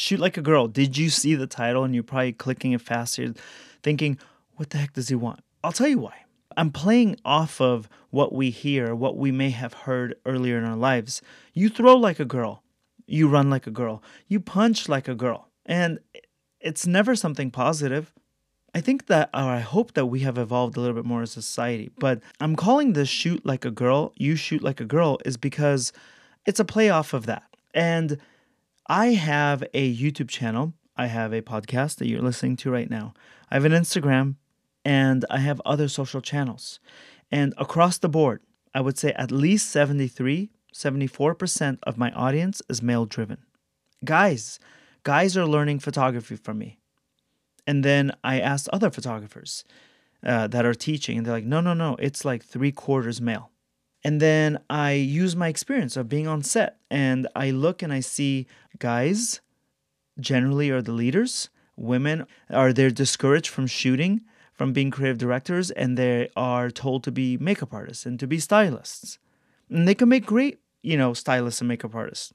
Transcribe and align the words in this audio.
Shoot 0.00 0.18
Like 0.18 0.38
a 0.38 0.42
Girl. 0.42 0.66
Did 0.66 0.96
you 0.96 1.10
see 1.10 1.34
the 1.34 1.46
title 1.46 1.84
and 1.84 1.94
you're 1.94 2.02
probably 2.02 2.32
clicking 2.32 2.72
it 2.72 2.80
faster, 2.80 3.34
thinking, 3.82 4.18
what 4.56 4.70
the 4.70 4.78
heck 4.78 4.94
does 4.94 5.08
he 5.08 5.14
want? 5.14 5.40
I'll 5.62 5.72
tell 5.72 5.88
you 5.88 5.98
why. 5.98 6.24
I'm 6.56 6.70
playing 6.70 7.16
off 7.22 7.60
of 7.60 7.86
what 8.08 8.32
we 8.32 8.48
hear, 8.48 8.94
what 8.94 9.18
we 9.18 9.30
may 9.30 9.50
have 9.50 9.74
heard 9.74 10.16
earlier 10.24 10.56
in 10.56 10.64
our 10.64 10.76
lives. 10.76 11.20
You 11.52 11.68
throw 11.68 11.96
like 11.96 12.18
a 12.18 12.24
girl, 12.24 12.62
you 13.06 13.28
run 13.28 13.50
like 13.50 13.66
a 13.66 13.70
girl, 13.70 14.02
you 14.26 14.40
punch 14.40 14.88
like 14.88 15.06
a 15.06 15.14
girl. 15.14 15.48
And 15.66 16.00
it's 16.60 16.86
never 16.86 17.14
something 17.14 17.50
positive. 17.50 18.10
I 18.74 18.80
think 18.80 19.06
that, 19.06 19.28
or 19.34 19.40
I 19.40 19.60
hope 19.60 19.92
that 19.92 20.06
we 20.06 20.20
have 20.20 20.38
evolved 20.38 20.78
a 20.78 20.80
little 20.80 20.96
bit 20.96 21.04
more 21.04 21.22
as 21.22 21.36
a 21.36 21.42
society. 21.42 21.90
But 21.98 22.22
I'm 22.40 22.56
calling 22.56 22.94
this 22.94 23.10
shoot 23.10 23.44
like 23.44 23.66
a 23.66 23.70
girl, 23.70 24.14
you 24.16 24.34
shoot 24.34 24.62
like 24.62 24.80
a 24.80 24.86
girl, 24.86 25.18
is 25.26 25.36
because 25.36 25.92
it's 26.46 26.58
a 26.58 26.64
play 26.64 26.88
off 26.88 27.12
of 27.12 27.26
that. 27.26 27.44
And 27.74 28.18
I 28.90 29.12
have 29.12 29.62
a 29.72 29.94
YouTube 29.94 30.28
channel. 30.28 30.74
I 30.96 31.06
have 31.06 31.32
a 31.32 31.42
podcast 31.42 31.98
that 31.98 32.08
you're 32.08 32.20
listening 32.20 32.56
to 32.56 32.72
right 32.72 32.90
now. 32.90 33.14
I 33.48 33.54
have 33.54 33.64
an 33.64 33.70
Instagram 33.70 34.34
and 34.84 35.24
I 35.30 35.38
have 35.38 35.62
other 35.64 35.86
social 35.86 36.20
channels. 36.20 36.80
And 37.30 37.54
across 37.56 37.98
the 37.98 38.08
board, 38.08 38.40
I 38.74 38.80
would 38.80 38.98
say 38.98 39.12
at 39.12 39.30
least 39.30 39.70
73, 39.70 40.50
74% 40.74 41.78
of 41.84 41.98
my 41.98 42.10
audience 42.10 42.62
is 42.68 42.82
male 42.82 43.06
driven. 43.06 43.38
Guys, 44.04 44.58
guys 45.04 45.36
are 45.36 45.46
learning 45.46 45.78
photography 45.78 46.34
from 46.34 46.58
me. 46.58 46.80
And 47.68 47.84
then 47.84 48.10
I 48.24 48.40
asked 48.40 48.68
other 48.72 48.90
photographers 48.90 49.62
uh, 50.26 50.48
that 50.48 50.66
are 50.66 50.74
teaching, 50.74 51.16
and 51.16 51.24
they're 51.24 51.34
like, 51.34 51.44
no, 51.44 51.60
no, 51.60 51.74
no, 51.74 51.94
it's 52.00 52.24
like 52.24 52.44
three 52.44 52.72
quarters 52.72 53.20
male. 53.20 53.52
And 54.02 54.20
then 54.20 54.60
I 54.70 54.92
use 54.92 55.36
my 55.36 55.48
experience 55.48 55.96
of 55.96 56.08
being 56.08 56.26
on 56.26 56.42
set 56.42 56.78
and 56.90 57.28
I 57.34 57.50
look 57.50 57.82
and 57.82 57.92
I 57.92 58.00
see 58.00 58.46
guys 58.78 59.40
generally 60.18 60.70
are 60.70 60.82
the 60.82 60.92
leaders. 60.92 61.50
Women 61.76 62.26
are 62.50 62.72
they're 62.72 62.90
discouraged 62.90 63.48
from 63.48 63.66
shooting, 63.66 64.22
from 64.52 64.72
being 64.72 64.90
creative 64.90 65.18
directors, 65.18 65.70
and 65.70 65.96
they 65.96 66.28
are 66.36 66.70
told 66.70 67.04
to 67.04 67.12
be 67.12 67.36
makeup 67.38 67.72
artists 67.72 68.06
and 68.06 68.18
to 68.20 68.26
be 68.26 68.38
stylists. 68.38 69.18
And 69.68 69.86
they 69.86 69.94
can 69.94 70.08
make 70.08 70.26
great, 70.26 70.60
you 70.82 70.96
know, 70.96 71.14
stylists 71.14 71.60
and 71.60 71.68
makeup 71.68 71.94
artists. 71.94 72.32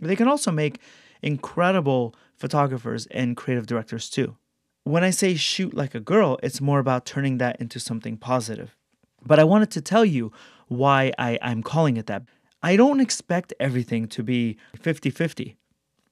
They 0.00 0.16
can 0.16 0.28
also 0.28 0.50
make 0.50 0.80
incredible 1.22 2.14
photographers 2.36 3.06
and 3.06 3.36
creative 3.36 3.66
directors 3.66 4.08
too. 4.08 4.36
When 4.84 5.04
I 5.04 5.10
say 5.10 5.34
shoot 5.34 5.74
like 5.74 5.94
a 5.94 6.00
girl, 6.00 6.38
it's 6.42 6.60
more 6.60 6.78
about 6.78 7.04
turning 7.04 7.38
that 7.38 7.60
into 7.60 7.78
something 7.78 8.16
positive. 8.16 8.76
But 9.24 9.38
I 9.38 9.44
wanted 9.44 9.70
to 9.72 9.80
tell 9.80 10.04
you 10.04 10.32
why 10.68 11.12
I, 11.18 11.38
I'm 11.42 11.62
calling 11.62 11.96
it 11.96 12.06
that. 12.06 12.24
I 12.62 12.76
don't 12.76 13.00
expect 13.00 13.52
everything 13.60 14.06
to 14.08 14.22
be 14.22 14.56
50 14.76 15.10
50. 15.10 15.56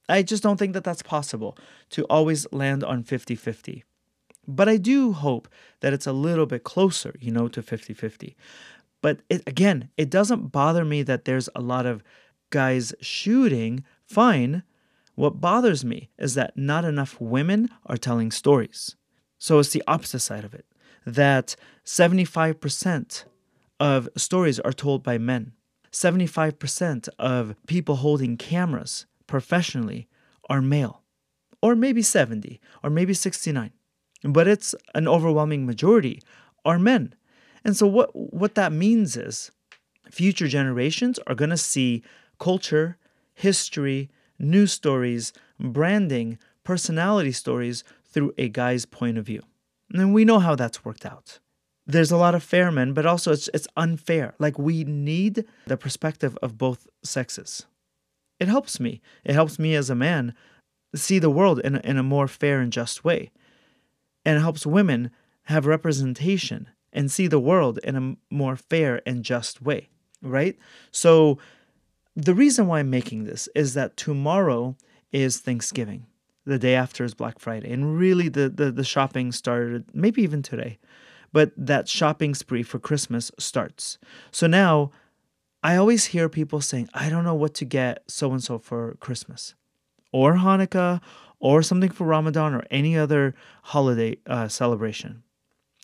I 0.09 0.23
just 0.23 0.43
don't 0.43 0.57
think 0.57 0.73
that 0.73 0.83
that's 0.83 1.01
possible 1.01 1.57
to 1.89 2.03
always 2.05 2.47
land 2.51 2.83
on 2.83 3.03
50 3.03 3.35
50. 3.35 3.83
But 4.47 4.69
I 4.69 4.77
do 4.77 5.11
hope 5.11 5.49
that 5.81 5.91
it's 5.91 6.07
a 6.07 6.13
little 6.13 6.45
bit 6.45 6.63
closer, 6.63 7.13
you 7.19 7.31
know, 7.31 7.47
to 7.49 7.61
50 7.61 7.93
50. 7.93 8.35
But 9.01 9.19
it, 9.29 9.43
again, 9.45 9.89
it 9.97 10.09
doesn't 10.09 10.51
bother 10.51 10.85
me 10.85 11.03
that 11.03 11.25
there's 11.25 11.49
a 11.53 11.61
lot 11.61 11.85
of 11.85 12.03
guys 12.49 12.93
shooting. 13.01 13.83
Fine. 14.05 14.63
What 15.15 15.41
bothers 15.41 15.83
me 15.83 16.09
is 16.17 16.35
that 16.35 16.55
not 16.55 16.85
enough 16.85 17.19
women 17.19 17.69
are 17.85 17.97
telling 17.97 18.31
stories. 18.31 18.95
So 19.37 19.59
it's 19.59 19.69
the 19.69 19.83
opposite 19.87 20.19
side 20.19 20.45
of 20.45 20.53
it 20.53 20.65
that 21.05 21.55
75% 21.85 23.23
of 23.79 24.09
stories 24.15 24.59
are 24.59 24.73
told 24.73 25.03
by 25.03 25.17
men. 25.17 25.53
75% 25.91 27.09
of 27.17 27.55
people 27.65 27.97
holding 27.97 28.37
cameras 28.37 29.05
professionally 29.25 30.07
are 30.49 30.61
male, 30.61 31.03
or 31.61 31.75
maybe 31.75 32.01
70, 32.01 32.59
or 32.83 32.89
maybe 32.89 33.13
69. 33.13 33.71
But 34.23 34.47
it's 34.47 34.75
an 34.95 35.07
overwhelming 35.07 35.65
majority 35.65 36.21
are 36.65 36.79
men. 36.79 37.13
And 37.63 37.75
so 37.75 37.87
what 37.87 38.15
what 38.15 38.55
that 38.55 38.71
means 38.71 39.17
is 39.17 39.51
future 40.11 40.47
generations 40.47 41.19
are 41.27 41.35
going 41.35 41.49
to 41.49 41.57
see 41.57 42.03
culture, 42.39 42.97
history, 43.33 44.09
news 44.39 44.71
stories, 44.71 45.33
branding, 45.59 46.37
personality 46.63 47.31
stories 47.31 47.83
through 48.05 48.33
a 48.37 48.49
guy's 48.49 48.85
point 48.85 49.17
of 49.17 49.25
view. 49.25 49.41
And 49.93 50.13
we 50.13 50.25
know 50.25 50.39
how 50.39 50.55
that's 50.55 50.83
worked 50.83 51.05
out. 51.05 51.39
There's 51.87 52.11
a 52.11 52.17
lot 52.17 52.35
of 52.35 52.43
fair 52.43 52.69
men, 52.69 52.93
but 52.93 53.05
also 53.05 53.31
it's, 53.31 53.49
it's 53.53 53.67
unfair. 53.77 54.35
Like 54.37 54.59
we 54.59 54.83
need 54.83 55.45
the 55.65 55.77
perspective 55.77 56.37
of 56.41 56.57
both 56.57 56.85
sexes. 57.01 57.65
It 58.39 58.49
helps 58.49 58.79
me. 58.79 59.01
It 59.23 59.33
helps 59.33 59.57
me 59.57 59.73
as 59.73 59.89
a 59.89 59.95
man 59.95 60.35
see 60.93 61.17
the 61.17 61.29
world 61.29 61.59
in 61.59 61.75
a, 61.75 61.79
in 61.79 61.97
a 61.97 62.03
more 62.03 62.27
fair 62.27 62.59
and 62.59 62.71
just 62.71 63.03
way. 63.03 63.31
And 64.25 64.37
it 64.37 64.41
helps 64.41 64.65
women 64.65 65.11
have 65.43 65.65
representation 65.65 66.67
and 66.91 67.09
see 67.09 67.27
the 67.27 67.39
world 67.39 67.79
in 67.83 67.95
a 67.95 68.33
more 68.33 68.57
fair 68.57 69.01
and 69.05 69.23
just 69.23 69.61
way, 69.61 69.87
right? 70.21 70.57
So 70.91 71.37
the 72.15 72.33
reason 72.33 72.67
why 72.67 72.79
I'm 72.79 72.89
making 72.89 73.23
this 73.23 73.47
is 73.55 73.73
that 73.75 73.95
tomorrow 73.95 74.75
is 75.11 75.39
Thanksgiving. 75.39 76.05
The 76.45 76.59
day 76.59 76.75
after 76.75 77.03
is 77.03 77.13
Black 77.13 77.39
Friday. 77.39 77.71
And 77.71 77.97
really, 77.97 78.29
the, 78.29 78.49
the, 78.49 78.71
the 78.71 78.83
shopping 78.83 79.31
started 79.31 79.85
maybe 79.93 80.21
even 80.23 80.41
today. 80.41 80.79
But 81.31 81.51
that 81.57 81.87
shopping 81.87 82.33
spree 82.35 82.63
for 82.63 82.79
Christmas 82.79 83.31
starts. 83.37 83.97
So 84.31 84.47
now 84.47 84.91
I 85.63 85.75
always 85.75 86.05
hear 86.05 86.29
people 86.29 86.61
saying, 86.61 86.89
I 86.93 87.09
don't 87.09 87.23
know 87.23 87.35
what 87.35 87.53
to 87.55 87.65
get 87.65 88.03
so 88.07 88.31
and 88.31 88.43
so 88.43 88.57
for 88.57 88.95
Christmas 88.99 89.53
or 90.11 90.35
Hanukkah 90.35 91.01
or 91.39 91.61
something 91.61 91.91
for 91.91 92.05
Ramadan 92.05 92.53
or 92.53 92.63
any 92.71 92.97
other 92.97 93.35
holiday 93.63 94.17
uh, 94.27 94.47
celebration. 94.47 95.23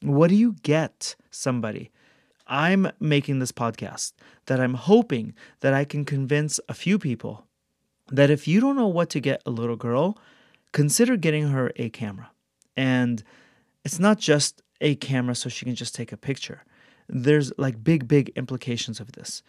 What 0.01 0.29
do 0.29 0.35
you 0.35 0.55
get 0.63 1.15
somebody? 1.31 1.91
I'm 2.47 2.91
making 2.99 3.39
this 3.39 3.51
podcast 3.51 4.13
that 4.47 4.59
I'm 4.59 4.73
hoping 4.73 5.33
that 5.61 5.73
I 5.73 5.85
can 5.85 6.05
convince 6.05 6.59
a 6.67 6.73
few 6.73 6.99
people 6.99 7.45
that 8.11 8.29
if 8.29 8.47
you 8.47 8.59
don't 8.59 8.75
know 8.75 8.87
what 8.87 9.09
to 9.11 9.19
get 9.19 9.41
a 9.45 9.51
little 9.51 9.75
girl, 9.75 10.17
consider 10.71 11.15
getting 11.15 11.49
her 11.49 11.71
a 11.75 11.89
camera. 11.89 12.31
And 12.75 13.23
it's 13.85 13.99
not 13.99 14.17
just 14.17 14.61
a 14.81 14.95
camera 14.95 15.35
so 15.35 15.49
she 15.49 15.65
can 15.65 15.75
just 15.75 15.95
take 15.95 16.11
a 16.11 16.17
picture. 16.17 16.63
There's 17.07 17.51
like 17.57 17.83
big, 17.83 18.07
big 18.07 18.31
implications 18.35 18.99
of 18.99 19.13
this. 19.13 19.43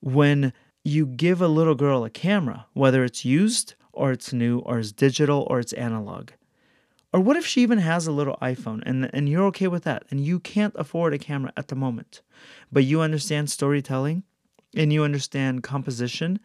When 0.00 0.52
you 0.84 1.06
give 1.06 1.40
a 1.40 1.48
little 1.48 1.74
girl 1.74 2.04
a 2.04 2.10
camera, 2.10 2.66
whether 2.72 3.04
it's 3.04 3.24
used 3.24 3.74
or 3.92 4.12
it's 4.12 4.32
new 4.32 4.58
or 4.60 4.78
it's 4.78 4.92
digital 4.92 5.46
or 5.50 5.58
it's 5.58 5.72
analog, 5.72 6.30
or 7.12 7.20
what 7.20 7.36
if 7.36 7.46
she 7.46 7.62
even 7.62 7.78
has 7.78 8.06
a 8.06 8.12
little 8.12 8.36
iPhone 8.42 8.82
and, 8.84 9.08
and 9.14 9.28
you're 9.28 9.46
okay 9.46 9.68
with 9.68 9.84
that 9.84 10.04
and 10.10 10.20
you 10.20 10.38
can't 10.38 10.74
afford 10.76 11.14
a 11.14 11.18
camera 11.18 11.52
at 11.56 11.68
the 11.68 11.74
moment, 11.74 12.20
but 12.70 12.84
you 12.84 13.00
understand 13.00 13.48
storytelling 13.48 14.22
and 14.74 14.92
you 14.92 15.02
understand 15.02 15.62
composition? 15.62 16.38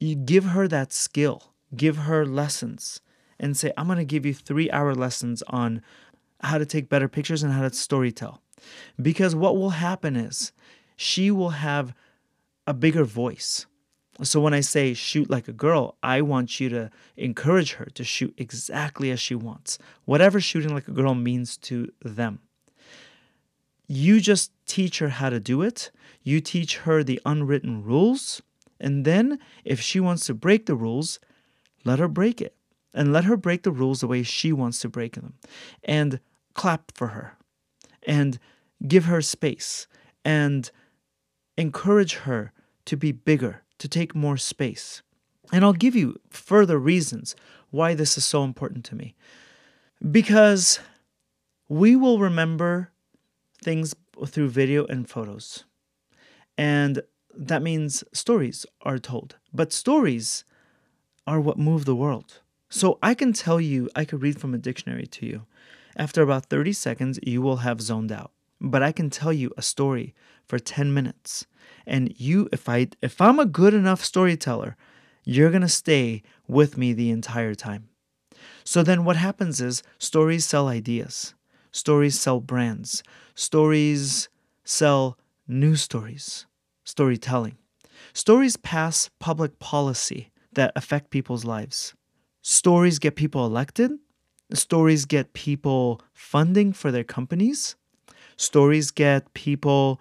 You 0.00 0.16
give 0.16 0.46
her 0.46 0.66
that 0.68 0.92
skill, 0.92 1.52
give 1.76 1.98
her 1.98 2.26
lessons, 2.26 3.00
and 3.38 3.56
say, 3.56 3.72
I'm 3.76 3.88
to 3.88 4.04
give 4.04 4.26
you 4.26 4.34
three 4.34 4.70
hour 4.70 4.94
lessons 4.94 5.42
on 5.46 5.82
how 6.40 6.58
to 6.58 6.66
take 6.66 6.88
better 6.88 7.08
pictures 7.08 7.42
and 7.42 7.52
how 7.52 7.62
to 7.62 7.70
storytell. 7.70 8.38
Because 9.00 9.34
what 9.34 9.56
will 9.56 9.70
happen 9.70 10.16
is 10.16 10.52
she 10.96 11.30
will 11.30 11.50
have 11.50 11.94
a 12.66 12.74
bigger 12.74 13.04
voice. 13.04 13.66
So 14.22 14.40
when 14.40 14.52
I 14.52 14.60
say 14.60 14.92
shoot 14.92 15.30
like 15.30 15.48
a 15.48 15.52
girl, 15.52 15.96
I 16.02 16.20
want 16.20 16.60
you 16.60 16.68
to 16.70 16.90
encourage 17.16 17.72
her 17.74 17.86
to 17.86 18.04
shoot 18.04 18.34
exactly 18.36 19.10
as 19.10 19.18
she 19.18 19.34
wants, 19.34 19.78
whatever 20.04 20.40
shooting 20.40 20.74
like 20.74 20.88
a 20.88 20.92
girl 20.92 21.14
means 21.14 21.56
to 21.58 21.90
them. 22.02 22.40
You 23.86 24.20
just 24.20 24.52
teach 24.66 24.98
her 24.98 25.08
how 25.08 25.30
to 25.30 25.40
do 25.40 25.62
it, 25.62 25.90
you 26.22 26.40
teach 26.40 26.78
her 26.78 27.02
the 27.02 27.20
unwritten 27.24 27.82
rules, 27.82 28.42
and 28.78 29.04
then 29.04 29.38
if 29.64 29.80
she 29.80 30.00
wants 30.00 30.26
to 30.26 30.34
break 30.34 30.66
the 30.66 30.74
rules, 30.74 31.18
let 31.84 31.98
her 31.98 32.08
break 32.08 32.40
it. 32.40 32.54
And 32.92 33.12
let 33.12 33.24
her 33.24 33.36
break 33.36 33.62
the 33.62 33.70
rules 33.70 34.00
the 34.00 34.08
way 34.08 34.22
she 34.22 34.52
wants 34.52 34.80
to 34.80 34.88
break 34.88 35.14
them. 35.14 35.34
And 35.84 36.20
clap 36.54 36.92
for 36.92 37.08
her. 37.08 37.36
And 38.06 38.38
give 38.86 39.04
her 39.06 39.20
space. 39.22 39.86
And 40.24 40.70
encourage 41.56 42.14
her 42.14 42.52
to 42.86 42.96
be 42.96 43.12
bigger 43.12 43.62
to 43.78 43.88
take 43.88 44.14
more 44.14 44.36
space. 44.36 45.02
And 45.52 45.64
I'll 45.64 45.72
give 45.72 45.96
you 45.96 46.16
further 46.30 46.78
reasons 46.78 47.34
why 47.70 47.94
this 47.94 48.16
is 48.16 48.24
so 48.24 48.44
important 48.44 48.84
to 48.86 48.94
me. 48.94 49.14
Because 50.10 50.80
we 51.68 51.96
will 51.96 52.18
remember 52.18 52.90
things 53.62 53.94
through 54.26 54.48
video 54.48 54.86
and 54.86 55.08
photos. 55.08 55.64
And 56.56 57.02
that 57.34 57.62
means 57.62 58.04
stories 58.12 58.66
are 58.82 58.98
told. 58.98 59.36
But 59.52 59.72
stories 59.72 60.44
are 61.26 61.40
what 61.40 61.58
move 61.58 61.84
the 61.84 61.94
world. 61.94 62.40
So 62.68 62.98
I 63.02 63.14
can 63.14 63.32
tell 63.32 63.60
you, 63.60 63.88
I 63.94 64.04
could 64.04 64.22
read 64.22 64.40
from 64.40 64.54
a 64.54 64.58
dictionary 64.58 65.06
to 65.06 65.26
you. 65.26 65.46
After 65.96 66.22
about 66.22 66.46
30 66.46 66.72
seconds, 66.72 67.18
you 67.22 67.42
will 67.42 67.58
have 67.58 67.80
zoned 67.80 68.12
out. 68.12 68.32
But 68.60 68.82
I 68.82 68.92
can 68.92 69.10
tell 69.10 69.32
you 69.32 69.52
a 69.56 69.62
story 69.62 70.14
for 70.46 70.58
10 70.58 70.92
minutes 70.92 71.46
and 71.86 72.12
you 72.20 72.48
if 72.52 72.68
i 72.68 72.88
if 73.00 73.20
i'm 73.20 73.38
a 73.38 73.46
good 73.46 73.72
enough 73.72 74.04
storyteller 74.04 74.76
you're 75.24 75.50
to 75.50 75.68
stay 75.68 76.22
with 76.48 76.76
me 76.76 76.92
the 76.92 77.10
entire 77.10 77.54
time 77.54 77.88
So 78.64 78.82
then 78.82 79.04
what 79.04 79.16
happens 79.16 79.60
is 79.60 79.82
stories 79.98 80.44
sell 80.44 80.68
ideas, 80.68 81.34
stories 81.72 82.18
sell 82.20 82.40
brands, 82.40 83.02
stories 83.34 84.28
sell 84.64 85.18
news 85.48 85.82
stories, 85.82 86.46
storytelling. 86.84 87.56
Stories 88.12 88.56
pass 88.56 89.10
public 89.18 89.58
policy 89.58 90.30
that 90.52 90.72
affect 90.76 91.10
people's 91.10 91.44
lives. 91.44 91.94
Stories 92.42 92.98
get 92.98 93.16
people 93.16 93.44
elected. 93.46 93.92
Stories 94.52 95.04
get 95.04 95.32
people 95.32 96.00
funding 96.12 96.72
for 96.72 96.90
their 96.90 97.04
companies. 97.04 97.76
Stories 98.36 98.90
get 98.90 99.32
people 99.34 100.00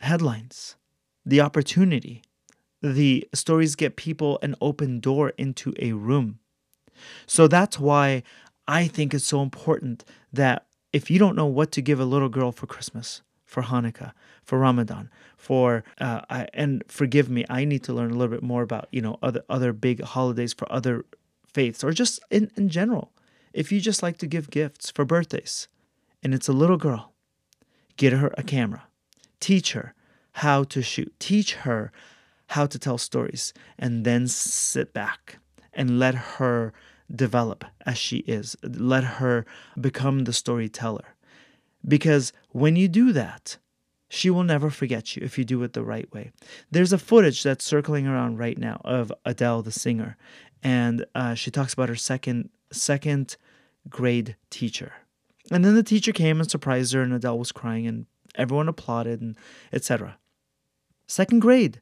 headlines, 0.00 0.76
the 1.24 1.40
opportunity. 1.40 2.22
The 2.82 3.26
stories 3.32 3.74
get 3.76 3.96
people 3.96 4.38
an 4.42 4.54
open 4.60 5.00
door 5.00 5.32
into 5.38 5.74
a 5.78 5.92
room. 5.92 6.38
So 7.26 7.48
that's 7.48 7.78
why 7.78 8.22
I 8.68 8.86
think 8.86 9.14
it's 9.14 9.24
so 9.24 9.42
important 9.42 10.04
that 10.32 10.66
if 10.92 11.10
you 11.10 11.18
don't 11.18 11.36
know 11.36 11.46
what 11.46 11.72
to 11.72 11.82
give 11.82 11.98
a 11.98 12.04
little 12.04 12.28
girl 12.28 12.52
for 12.52 12.66
Christmas, 12.66 13.22
for 13.44 13.62
Hanukkah, 13.62 14.12
for 14.42 14.58
Ramadan, 14.58 15.10
for 15.36 15.84
uh, 16.00 16.20
I, 16.30 16.48
and 16.54 16.84
forgive 16.88 17.28
me, 17.28 17.44
I 17.48 17.64
need 17.64 17.82
to 17.84 17.92
learn 17.92 18.10
a 18.10 18.14
little 18.14 18.34
bit 18.34 18.42
more 18.42 18.62
about 18.62 18.88
you 18.90 19.00
know 19.00 19.18
other 19.22 19.42
other 19.48 19.72
big 19.72 20.02
holidays 20.02 20.52
for 20.52 20.70
other 20.70 21.04
faiths 21.46 21.82
or 21.82 21.92
just 21.92 22.20
in, 22.30 22.50
in 22.56 22.68
general. 22.68 23.12
If 23.54 23.70
you 23.70 23.80
just 23.80 24.02
like 24.02 24.18
to 24.18 24.26
give 24.26 24.50
gifts 24.50 24.90
for 24.90 25.04
birthdays, 25.04 25.68
and 26.24 26.34
it's 26.34 26.48
a 26.48 26.52
little 26.52 26.76
girl, 26.76 27.12
get 27.96 28.12
her 28.12 28.34
a 28.36 28.42
camera, 28.42 28.88
teach 29.38 29.72
her 29.74 29.94
how 30.32 30.64
to 30.64 30.82
shoot, 30.82 31.14
teach 31.20 31.54
her 31.54 31.92
how 32.48 32.66
to 32.66 32.80
tell 32.80 32.98
stories, 32.98 33.54
and 33.78 34.04
then 34.04 34.26
sit 34.26 34.92
back 34.92 35.38
and 35.72 36.00
let 36.00 36.16
her 36.16 36.72
develop 37.14 37.64
as 37.86 37.96
she 37.96 38.18
is. 38.18 38.56
Let 38.64 39.04
her 39.04 39.46
become 39.80 40.24
the 40.24 40.32
storyteller. 40.32 41.14
Because 41.86 42.32
when 42.50 42.74
you 42.74 42.88
do 42.88 43.12
that, 43.12 43.58
she 44.08 44.30
will 44.30 44.42
never 44.42 44.68
forget 44.68 45.14
you 45.14 45.22
if 45.24 45.38
you 45.38 45.44
do 45.44 45.62
it 45.62 45.74
the 45.74 45.84
right 45.84 46.12
way. 46.12 46.32
There's 46.72 46.92
a 46.92 46.98
footage 46.98 47.44
that's 47.44 47.64
circling 47.64 48.08
around 48.08 48.38
right 48.38 48.58
now 48.58 48.80
of 48.84 49.12
Adele, 49.24 49.62
the 49.62 49.70
singer, 49.70 50.16
and 50.60 51.06
uh, 51.14 51.34
she 51.34 51.52
talks 51.52 51.72
about 51.72 51.88
her 51.88 51.94
second 51.94 52.50
second 52.72 53.36
grade 53.88 54.36
teacher. 54.50 54.92
And 55.50 55.64
then 55.64 55.74
the 55.74 55.82
teacher 55.82 56.12
came 56.12 56.40
and 56.40 56.50
surprised 56.50 56.92
her, 56.94 57.02
and 57.02 57.12
Adele 57.12 57.38
was 57.38 57.52
crying, 57.52 57.86
and 57.86 58.06
everyone 58.34 58.68
applauded, 58.68 59.20
and 59.20 59.36
etc. 59.72 60.16
Second 61.06 61.40
grade, 61.40 61.80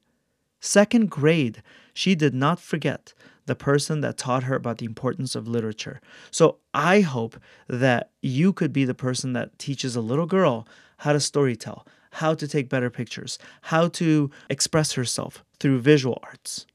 second 0.59 1.09
grade, 1.09 1.63
she 1.93 2.13
did 2.15 2.33
not 2.33 2.59
forget 2.59 3.13
the 3.45 3.55
person 3.55 4.01
that 4.01 4.17
taught 4.17 4.43
her 4.43 4.55
about 4.55 4.77
the 4.77 4.85
importance 4.85 5.35
of 5.35 5.47
literature. 5.47 5.99
So 6.31 6.57
I 6.73 7.01
hope 7.01 7.37
that 7.67 8.11
you 8.21 8.53
could 8.53 8.71
be 8.71 8.85
the 8.85 8.93
person 8.93 9.33
that 9.33 9.57
teaches 9.59 9.95
a 9.95 10.01
little 10.01 10.25
girl 10.25 10.67
how 10.97 11.11
to 11.13 11.19
storytell, 11.19 11.85
how 12.11 12.33
to 12.35 12.47
take 12.47 12.69
better 12.69 12.89
pictures, 12.89 13.37
how 13.63 13.87
to 13.89 14.31
express 14.49 14.93
herself 14.93 15.43
through 15.59 15.79
visual 15.79 16.19
arts. 16.23 16.65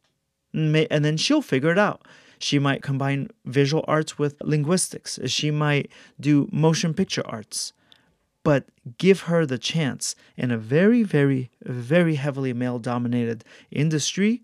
And 0.52 0.74
then 0.74 1.16
she'll 1.16 1.42
figure 1.42 1.70
it 1.70 1.78
out. 1.78 2.06
She 2.38 2.58
might 2.58 2.82
combine 2.82 3.30
visual 3.44 3.84
arts 3.88 4.18
with 4.18 4.36
linguistics. 4.42 5.18
She 5.26 5.50
might 5.50 5.90
do 6.20 6.48
motion 6.52 6.94
picture 6.94 7.26
arts. 7.26 7.72
But 8.44 8.66
give 8.96 9.22
her 9.22 9.44
the 9.44 9.58
chance 9.58 10.14
in 10.36 10.50
a 10.50 10.58
very, 10.58 11.02
very, 11.02 11.50
very 11.62 12.14
heavily 12.14 12.52
male 12.52 12.78
dominated 12.78 13.44
industry 13.70 14.42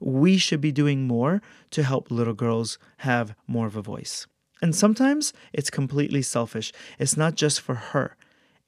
we 0.00 0.36
should 0.36 0.60
be 0.60 0.72
doing 0.72 1.06
more 1.06 1.42
to 1.70 1.82
help 1.82 2.10
little 2.10 2.34
girls 2.34 2.78
have 2.98 3.34
more 3.46 3.66
of 3.66 3.76
a 3.76 3.82
voice. 3.82 4.26
And 4.62 4.74
sometimes 4.74 5.32
it's 5.52 5.70
completely 5.70 6.22
selfish. 6.22 6.72
It's 6.98 7.16
not 7.16 7.34
just 7.34 7.60
for 7.60 7.74
her, 7.74 8.16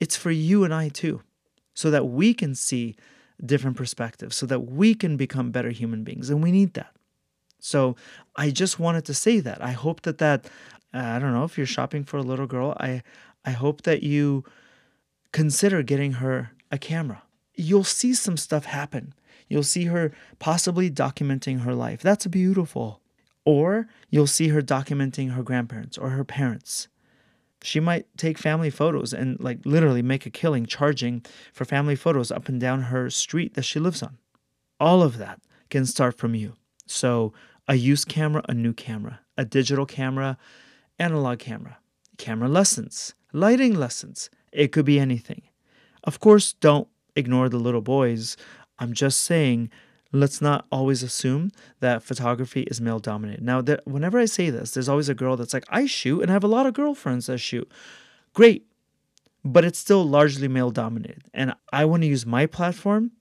it's 0.00 0.16
for 0.16 0.30
you 0.30 0.64
and 0.64 0.72
I 0.72 0.88
too, 0.88 1.22
so 1.74 1.90
that 1.90 2.08
we 2.08 2.34
can 2.34 2.54
see 2.54 2.96
different 3.44 3.76
perspectives, 3.76 4.36
so 4.36 4.46
that 4.46 4.60
we 4.60 4.94
can 4.94 5.16
become 5.16 5.50
better 5.50 5.70
human 5.70 6.04
beings. 6.04 6.28
And 6.28 6.42
we 6.42 6.50
need 6.50 6.74
that. 6.74 6.94
So 7.60 7.96
I 8.36 8.50
just 8.50 8.78
wanted 8.78 9.04
to 9.06 9.14
say 9.14 9.40
that. 9.40 9.62
I 9.62 9.72
hope 9.72 10.02
that 10.02 10.18
that, 10.18 10.46
uh, 10.94 10.98
I 10.98 11.18
don't 11.18 11.32
know, 11.32 11.44
if 11.44 11.56
you're 11.56 11.66
shopping 11.66 12.04
for 12.04 12.16
a 12.16 12.22
little 12.22 12.46
girl, 12.46 12.76
I, 12.78 13.02
I 13.44 13.50
hope 13.50 13.82
that 13.82 14.02
you 14.02 14.44
consider 15.32 15.82
getting 15.82 16.14
her 16.14 16.52
a 16.70 16.78
camera. 16.78 17.22
You'll 17.54 17.84
see 17.84 18.14
some 18.14 18.36
stuff 18.36 18.66
happen 18.66 19.14
You'll 19.48 19.62
see 19.62 19.86
her 19.86 20.12
possibly 20.38 20.90
documenting 20.90 21.60
her 21.60 21.74
life. 21.74 22.00
That's 22.02 22.26
beautiful. 22.26 23.00
Or 23.44 23.88
you'll 24.10 24.26
see 24.26 24.48
her 24.48 24.60
documenting 24.60 25.32
her 25.32 25.42
grandparents 25.42 25.96
or 25.96 26.10
her 26.10 26.24
parents. 26.24 26.88
She 27.62 27.80
might 27.80 28.06
take 28.16 28.38
family 28.38 28.70
photos 28.70 29.12
and, 29.12 29.40
like, 29.40 29.58
literally 29.64 30.02
make 30.02 30.26
a 30.26 30.30
killing 30.30 30.66
charging 30.66 31.24
for 31.52 31.64
family 31.64 31.96
photos 31.96 32.30
up 32.30 32.48
and 32.48 32.60
down 32.60 32.82
her 32.82 33.10
street 33.10 33.54
that 33.54 33.64
she 33.64 33.80
lives 33.80 34.02
on. 34.02 34.18
All 34.78 35.02
of 35.02 35.18
that 35.18 35.40
can 35.68 35.84
start 35.84 36.16
from 36.18 36.34
you. 36.34 36.54
So, 36.90 37.32
a 37.66 37.74
used 37.74 38.08
camera, 38.08 38.42
a 38.48 38.54
new 38.54 38.72
camera, 38.72 39.20
a 39.36 39.44
digital 39.44 39.86
camera, 39.86 40.38
analog 40.98 41.38
camera, 41.38 41.78
camera 42.16 42.48
lessons, 42.48 43.14
lighting 43.32 43.74
lessons. 43.74 44.30
It 44.52 44.72
could 44.72 44.86
be 44.86 44.98
anything. 44.98 45.42
Of 46.04 46.20
course, 46.20 46.54
don't 46.54 46.88
ignore 47.14 47.48
the 47.48 47.58
little 47.58 47.82
boys 47.82 48.36
I'm 48.78 48.92
just 48.92 49.22
saying, 49.22 49.70
let's 50.12 50.40
not 50.40 50.66
always 50.70 51.02
assume 51.02 51.50
that 51.80 52.02
photography 52.02 52.62
is 52.62 52.80
male 52.80 52.98
dominated. 52.98 53.42
Now, 53.42 53.60
there, 53.60 53.80
whenever 53.84 54.18
I 54.18 54.26
say 54.26 54.50
this, 54.50 54.72
there's 54.72 54.88
always 54.88 55.08
a 55.08 55.14
girl 55.14 55.36
that's 55.36 55.52
like, 55.52 55.64
I 55.68 55.86
shoot 55.86 56.22
and 56.22 56.30
I 56.30 56.34
have 56.34 56.44
a 56.44 56.48
lot 56.48 56.66
of 56.66 56.74
girlfriends 56.74 57.26
that 57.26 57.38
shoot. 57.38 57.70
Great. 58.34 58.64
But 59.44 59.64
it's 59.64 59.78
still 59.78 60.04
largely 60.04 60.48
male 60.48 60.70
dominated. 60.70 61.24
And 61.32 61.54
I 61.72 61.84
want 61.84 62.02
to 62.02 62.08
use 62.08 62.26
my 62.26 62.46
platform 62.46 63.12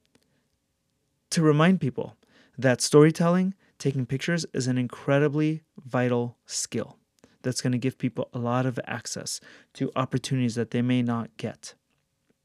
to 1.31 1.41
remind 1.41 1.81
people 1.81 2.15
that 2.57 2.81
storytelling, 2.81 3.53
taking 3.77 4.05
pictures, 4.05 4.45
is 4.53 4.67
an 4.67 4.77
incredibly 4.77 5.63
vital 5.83 6.37
skill 6.45 6.97
that's 7.43 7.61
going 7.61 7.71
to 7.71 7.77
give 7.77 7.97
people 7.97 8.29
a 8.33 8.39
lot 8.39 8.65
of 8.65 8.79
access 8.85 9.39
to 9.73 9.91
opportunities 9.95 10.55
that 10.55 10.71
they 10.71 10.81
may 10.81 11.01
not 11.01 11.35
get. 11.37 11.75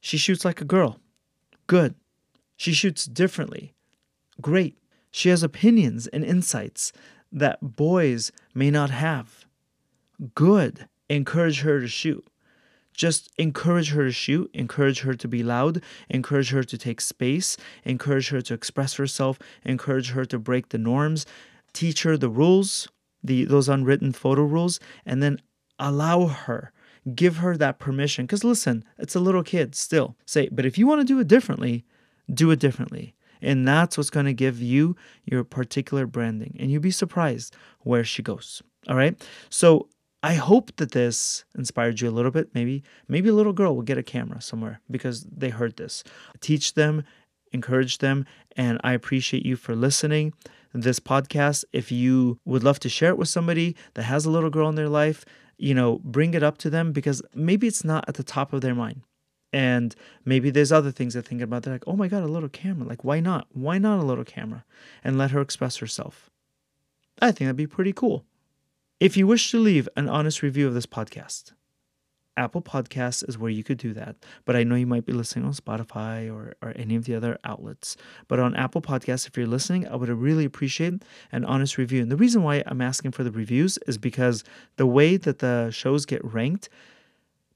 She 0.01 0.17
shoots 0.17 0.45
like 0.45 0.61
a 0.61 0.67
girl. 0.67 1.01
Good. 1.67 1.95
She 2.57 2.73
shoots 2.73 3.07
differently. 3.07 3.75
Great. 4.41 4.79
She 5.11 5.29
has 5.29 5.43
opinions 5.43 6.07
and 6.09 6.25
insights 6.25 6.93
that 7.31 7.77
boys 7.77 8.33
may 8.55 8.71
not 8.71 8.91
have. 8.91 9.47
Good. 10.35 10.89
Encourage 11.09 11.61
her 11.61 11.81
to 11.81 11.89
shoot. 11.89 12.27
Just 12.93 13.31
encourage 13.39 13.91
her 13.93 14.05
to 14.05 14.13
shoot, 14.13 14.51
encourage 14.55 15.01
her 15.01 15.15
to 15.15 15.29
be 15.29 15.43
loud, 15.43 15.83
encourage 16.09 16.51
her 16.51 16.63
to 16.65 16.79
take 16.79 17.01
space, 17.01 17.57
encourage 17.85 18.29
her 18.29 18.41
to 18.43 18.55
express 18.55 18.95
herself, 18.95 19.39
encourage 19.65 20.11
her 20.11 20.25
to 20.27 20.39
break 20.39 20.69
the 20.69 20.79
norms, 20.79 21.27
teach 21.73 22.03
her 22.03 22.17
the 22.17 22.29
rules, 22.29 22.89
the 23.23 23.45
those 23.45 23.69
unwritten 23.69 24.13
photo 24.13 24.43
rules, 24.43 24.81
and 25.07 25.23
then 25.23 25.41
allow 25.79 26.27
her 26.27 26.73
give 27.17 27.39
her 27.39 27.57
that 27.57 27.81
permission 27.81 28.25
because 28.25 28.45
listen 28.45 28.85
it's 28.97 29.17
a 29.17 29.19
little 29.19 29.43
kid 29.43 29.75
still 29.75 30.17
say 30.25 30.49
but 30.53 30.65
if 30.65 30.79
you 30.79 30.87
want 30.87 31.01
to 31.01 31.05
do 31.05 31.19
it 31.19 31.27
differently 31.27 31.85
do 32.33 32.51
it 32.51 32.59
differently. 32.59 33.15
And 33.41 33.67
that's 33.67 33.99
what's 33.99 34.11
going 34.11 34.27
to 34.27 34.33
give 34.33 34.61
you 34.61 34.97
your 35.25 35.43
particular 35.45 36.07
branding. 36.07 36.57
And 36.61 36.71
you'll 36.71 36.81
be 36.81 36.91
surprised 36.91 37.57
where 37.81 38.05
she 38.05 38.23
goes. 38.23 38.63
All 38.89 38.97
right. 38.97 39.21
So 39.51 39.89
I 40.23 40.35
hope 40.35 40.77
that 40.77 40.93
this 40.93 41.45
inspired 41.57 42.01
you 42.01 42.09
a 42.09 42.13
little 42.13 42.31
bit. 42.31 42.55
Maybe, 42.55 42.85
maybe 43.09 43.29
a 43.29 43.35
little 43.35 43.53
girl 43.53 43.75
will 43.75 43.83
get 43.83 43.99
a 43.99 44.03
camera 44.03 44.41
somewhere 44.41 44.81
because 44.91 45.25
they 45.25 45.51
heard 45.51 45.77
this. 45.77 46.05
Teach 46.41 46.75
them, 46.75 47.05
encourage 47.53 47.99
them. 47.99 48.25
And 48.57 48.81
I 48.85 48.93
appreciate 48.93 49.45
you 49.45 49.57
for 49.57 49.75
listening. 49.75 50.33
This 50.75 51.01
podcast, 51.01 51.65
if 51.73 51.93
you 51.93 52.39
would 52.45 52.65
love 52.65 52.81
to 52.81 52.89
share 52.89 53.11
it 53.11 53.19
with 53.19 53.29
somebody 53.29 53.77
that 53.95 54.05
has 54.05 54.25
a 54.25 54.31
little 54.31 54.49
girl 54.49 54.69
in 54.69 54.75
their 54.75 54.89
life, 54.89 55.25
you 55.59 55.75
know, 55.75 56.01
bring 56.03 56.35
it 56.35 56.43
up 56.43 56.57
to 56.59 56.71
them 56.71 56.93
because 56.93 57.21
maybe 57.35 57.67
it's 57.67 57.85
not 57.85 58.09
at 58.09 58.15
the 58.15 58.25
top 58.25 58.53
of 58.53 58.63
their 58.63 58.75
mind. 58.75 59.03
And 59.53 59.95
maybe 60.25 60.51
there's 60.51 60.73
other 60.73 60.91
things 60.91 61.13
they're 61.13 61.23
thinking 61.23 61.43
about. 61.43 61.65
They're 61.65 61.75
like, 61.75 61.85
oh 61.87 61.97
my 61.97 62.09
God, 62.09 62.23
a 62.23 62.27
little 62.27 62.49
camera. 62.49 62.89
Like, 62.89 63.05
why 63.05 63.21
not? 63.21 63.49
Why 63.53 63.77
not 63.77 63.99
a 63.99 64.03
little 64.03 64.25
camera? 64.25 64.65
And 65.05 65.19
let 65.19 65.33
her 65.33 65.43
express 65.43 65.77
herself. 65.77 66.31
I 67.21 67.27
think 67.27 67.41
that'd 67.41 67.57
be 67.57 67.67
pretty 67.67 67.93
cool. 67.93 68.25
If 69.03 69.17
you 69.17 69.27
wish 69.27 69.51
to 69.51 69.59
leave 69.59 69.89
an 69.97 70.09
honest 70.09 70.45
review 70.45 70.69
of 70.69 70.75
this 70.75 70.87
podcast, 70.87 71.55
Apple 72.37 72.63
Podcasts 72.63 73.29
is 73.29 73.37
where 73.37 73.51
you 73.51 73.65
could 73.65 73.79
do 73.79 73.93
that. 73.95 74.15
But 74.45 74.55
I 74.55 74.63
know 74.63 74.77
you 74.77 74.87
might 74.87 75.07
be 75.07 75.13
listening 75.13 75.45
on 75.45 75.55
Spotify 75.55 76.33
or, 76.33 76.55
or 76.63 76.73
any 76.77 76.95
of 76.95 77.05
the 77.05 77.17
other 77.17 77.37
outlets. 77.43 77.97
But 78.29 78.39
on 78.39 78.55
Apple 78.55 78.81
Podcasts, 78.81 79.27
if 79.27 79.37
you're 79.37 79.49
listening, 79.49 79.89
I 79.89 79.97
would 79.97 80.09
really 80.09 80.45
appreciate 80.45 81.03
an 81.33 81.45
honest 81.45 81.79
review. 81.79 82.01
And 82.01 82.13
the 82.13 82.17
reason 82.17 82.45
why 82.45 82.63
I'm 82.65 82.81
asking 82.81 83.11
for 83.11 83.25
the 83.25 83.33
reviews 83.33 83.77
is 83.89 83.99
because 83.99 84.45
the 84.77 84.87
way 84.87 85.17
that 85.17 85.41
the 85.41 85.73
shows 85.73 86.07
get 86.07 86.25
ranked, 86.25 86.69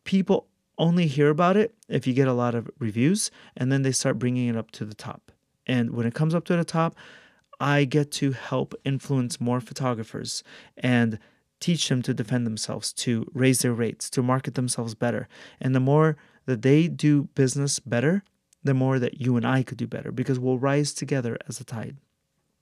people 0.03 0.49
only 0.79 1.07
hear 1.07 1.31
about 1.31 1.57
it 1.57 1.77
if 1.89 2.09
you 2.09 2.13
get 2.13 2.27
a 2.27 2.33
lot 2.33 2.57
of 2.57 2.69
reviews 2.81 3.31
and 3.57 3.71
then 3.71 3.83
they 3.83 3.93
start 3.93 4.19
bringing 4.19 4.49
it 4.49 4.57
up 4.57 4.73
to 4.73 4.85
the 4.85 4.97
top. 4.97 5.31
And 5.65 5.93
when 5.93 6.09
it 6.09 6.15
comes 6.15 6.35
up 6.35 6.45
to 6.47 6.57
the 6.57 6.65
top, 6.65 6.97
I 7.61 7.85
get 7.85 8.11
to 8.13 8.33
help 8.33 8.75
influence 8.85 9.41
more 9.41 9.61
photographers 9.61 10.43
and 10.77 11.21
teach 11.67 11.89
them 11.89 12.01
to 12.01 12.15
defend 12.15 12.47
themselves, 12.47 12.93
to 12.93 13.29
raise 13.35 13.63
their 13.63 13.73
rates, 13.73 14.09
to 14.09 14.23
market 14.23 14.55
themselves 14.55 14.95
better. 14.95 15.27
And 15.61 15.75
the 15.75 15.81
more 15.81 16.17
that 16.45 16.63
they 16.63 16.87
do 16.87 17.25
business 17.35 17.81
better, 17.81 18.23
the 18.63 18.73
more 18.73 19.01
that 19.01 19.21
you 19.21 19.37
and 19.37 19.45
I 19.45 19.65
could 19.65 19.77
do 19.77 19.89
better 19.89 20.13
because 20.13 20.39
we'll 20.39 20.61
rise 20.61 20.95
together 20.95 21.37
as 21.49 21.59
a 21.59 21.65
tide. 21.65 21.97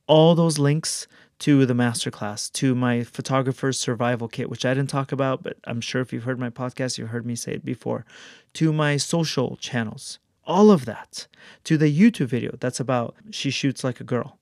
All 0.07 0.35
those 0.35 0.59
links 0.59 1.07
to 1.41 1.67
the 1.67 1.75
masterclass, 1.75 2.51
to 2.53 2.75
my 2.75 3.05
photographer's 3.05 3.79
survival 3.79 4.27
kit, 4.27 4.49
which 4.49 4.65
I 4.65 4.73
didn't 4.73 4.89
talk 4.89 5.13
about, 5.13 5.43
but 5.43 5.59
I'm 5.65 5.83
sure 5.83 6.01
if 6.01 6.11
you've 6.11 6.25
heard 6.25 6.39
my 6.39 6.51
podcast, 6.51 6.97
you've 6.97 7.11
heard 7.11 7.27
me 7.27 7.37
say 7.37 7.53
it 7.53 7.65
before, 7.65 8.07
to 8.55 8.73
my 8.73 8.97
social 8.97 9.57
channels, 9.57 10.19
all 10.45 10.71
of 10.71 10.87
that, 10.87 11.27
to 11.65 11.77
the 11.77 11.93
YouTube 11.93 12.29
video 12.29 12.57
that's 12.59 12.81
about 12.81 13.17
she 13.31 13.51
shoots 13.51 13.85
like 13.85 14.01
a 14.01 14.05
girl, 14.05 14.39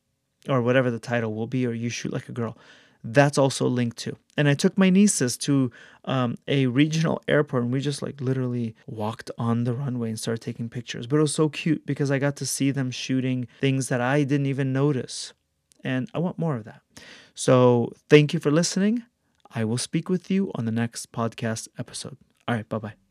or 0.48 0.62
whatever 0.62 0.88
the 0.90 1.00
title 1.00 1.34
will 1.34 1.48
be, 1.48 1.66
or 1.66 1.72
you 1.72 1.88
shoot 1.88 2.12
like 2.12 2.28
a 2.28 2.32
girl. 2.32 2.56
That's 3.04 3.38
also 3.38 3.66
linked 3.66 3.98
to. 3.98 4.16
And 4.36 4.48
I 4.48 4.54
took 4.54 4.78
my 4.78 4.88
nieces 4.90 5.36
to 5.38 5.70
um, 6.04 6.36
a 6.46 6.66
regional 6.66 7.20
airport 7.28 7.64
and 7.64 7.72
we 7.72 7.80
just 7.80 8.02
like 8.02 8.20
literally 8.20 8.74
walked 8.86 9.30
on 9.38 9.64
the 9.64 9.74
runway 9.74 10.08
and 10.10 10.18
started 10.18 10.40
taking 10.40 10.68
pictures. 10.68 11.06
But 11.06 11.16
it 11.16 11.22
was 11.22 11.34
so 11.34 11.48
cute 11.48 11.84
because 11.84 12.10
I 12.10 12.18
got 12.18 12.36
to 12.36 12.46
see 12.46 12.70
them 12.70 12.90
shooting 12.90 13.48
things 13.60 13.88
that 13.88 14.00
I 14.00 14.22
didn't 14.24 14.46
even 14.46 14.72
notice. 14.72 15.32
And 15.84 16.08
I 16.14 16.18
want 16.18 16.38
more 16.38 16.56
of 16.56 16.64
that. 16.64 16.80
So 17.34 17.92
thank 18.08 18.32
you 18.32 18.40
for 18.40 18.50
listening. 18.50 19.02
I 19.54 19.64
will 19.64 19.78
speak 19.78 20.08
with 20.08 20.30
you 20.30 20.50
on 20.54 20.64
the 20.64 20.72
next 20.72 21.12
podcast 21.12 21.68
episode. 21.78 22.16
All 22.46 22.54
right, 22.54 22.68
bye 22.68 22.78
bye. 22.78 23.01